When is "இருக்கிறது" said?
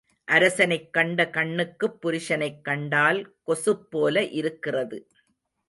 4.23-4.99